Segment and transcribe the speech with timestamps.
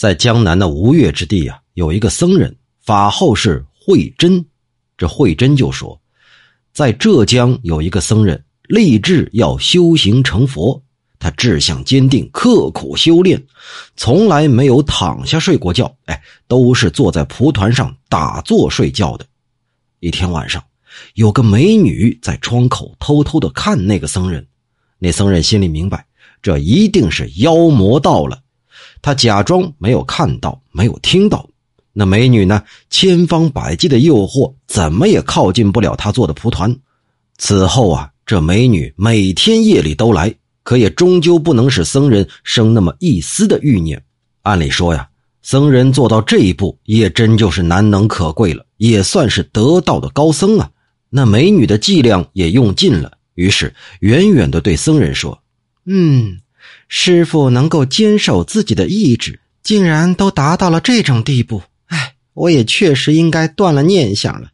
[0.00, 4.42] 在江南的吴越之地啊，有一个僧人，法号是慧真。
[4.96, 6.00] 这慧真就说，
[6.72, 10.82] 在浙江有一个僧人，立志要修行成佛。
[11.18, 13.44] 他志向坚定，刻苦修炼，
[13.94, 15.94] 从来没有躺下睡过觉。
[16.06, 19.26] 哎，都是坐在蒲团上打坐睡觉的。
[19.98, 20.64] 一天晚上，
[21.12, 24.46] 有个美女在窗口偷偷的看那个僧人。
[24.98, 26.06] 那僧人心里明白，
[26.40, 28.40] 这一定是妖魔到了。
[29.02, 31.48] 他假装没有看到，没有听到。
[31.92, 32.62] 那美女呢？
[32.88, 36.74] 千方百计的诱惑，怎么也靠近不了他做的蒲团。
[37.36, 40.32] 此后啊，这美女每天夜里都来，
[40.62, 44.00] 可也终究不能使僧人生那么一丝的欲念。
[44.42, 45.08] 按理说呀，
[45.42, 50.70] 僧人做到这一步，也真就是难能可贵了，也算是得道的高僧啊。
[51.08, 55.42] 那美女的伎俩也用尽了，于是远远的对僧人说
[55.86, 56.38] ：“嗯。”
[56.88, 61.62] 师傅能够坚守自己的意志，竟然都达到了这种地步。
[61.86, 64.48] 哎，我也确实应该断了念想了。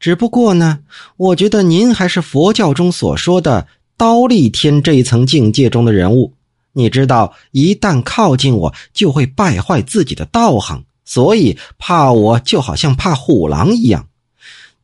[0.00, 0.80] 只不过呢，
[1.16, 6.34] 我觉得您还是佛教中所说的刀立天这一层境界中的人物。
[6.72, 14.08] 你知道，一旦靠近我，就会败坏自己的道行，所以怕我就好像怕虎狼一样。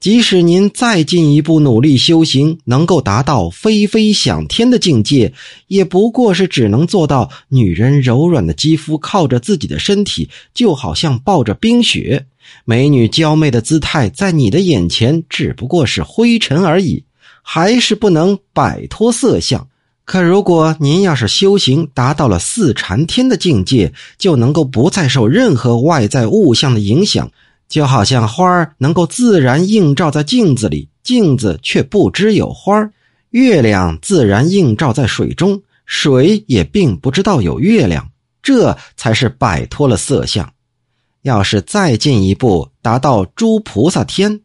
[0.01, 5.35] 即使您再进一步努力修行，能够达到飞飞想天的境界，
[5.67, 12.23] 也不过是只能做到女人柔软的肌肤靠着自己的身体，就好像抱着冰雪；
[12.65, 17.05] 美女娇媚的姿态在你的眼前只不过是灰尘而已，
[17.43, 19.69] 还是不能摆脱色相。
[20.07, 27.31] 可如果您要是修行达到了四禅天的境界，就能够不再受任何外在物象的影响。
[27.71, 32.91] 就好像花儿能够自然映照在镜子里，镜子却不知有花儿；
[33.31, 38.11] 月亮自然映照在水中，水也并不知道有月亮。
[38.43, 40.53] 这才是摆脱了色相。
[41.23, 44.41] 要是再进一步达到诸菩萨天，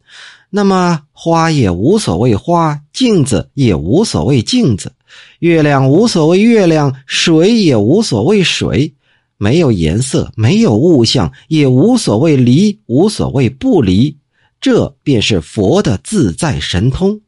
[0.49, 4.91] 那么花也无所谓花，镜子也无所谓镜子，
[5.39, 8.93] 月亮无所谓月亮，水也无所谓水。
[9.37, 14.17] 没有颜色，没有物象，也无所谓离，无所谓不离，
[14.61, 17.19] 这便是佛的自在神通，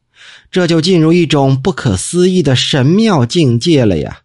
[0.49, 4.19] 这就进入一种不可思议的神妙境界了呀！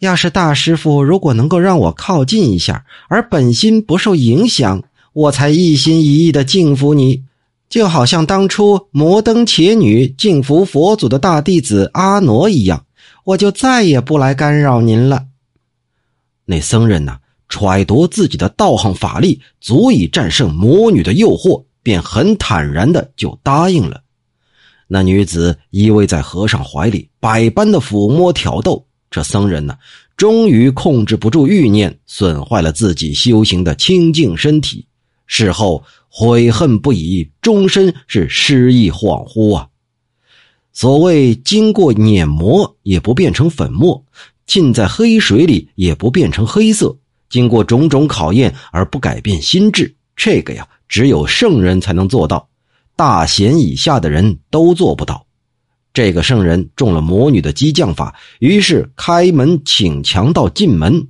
[0.00, 4.82] 要是大师傅如果能够让我靠近一下，而本心不受影响，
[5.12, 7.22] 我才一心一意的敬服你，
[7.68, 12.84] 就好像当初摩登伽女敬服佛祖的大弟子阿傩一样，
[13.24, 15.24] 我就再也不来干扰您了。
[16.50, 17.18] 那僧人呢？
[17.50, 24.02] 揣度自己的道行法力足以战胜魔女的诱惑，便很坦然的就答应了。
[24.86, 28.86] 那女子依偎在和尚怀里，百般的抚摸挑逗。
[29.10, 29.76] 这僧人呢，
[30.14, 34.86] 终于控制不住欲念，损坏了自己修行的清净身体。
[35.26, 39.68] 事后悔恨不已，终身是失忆恍惚啊。
[40.74, 44.04] 所谓经过碾磨，也不变成粉末。
[44.48, 46.96] 浸在黑水里也不变成黑色，
[47.30, 52.48] 经过种种考验而不改变心智，这个呀，只有圣人才能做到，
[52.96, 55.24] 大贤以下的人都做不到。
[55.92, 61.06] 这个圣人中了魔女的激将法，于是开门请强盗进门。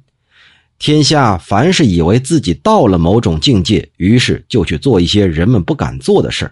[0.78, 6.50] 天下凡是以为自己到了某种境界，于是就去做一些人们不敢做的事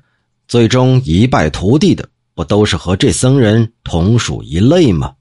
[0.49, 5.15] 最终一败涂地的，不都是和这僧人同属一类吗？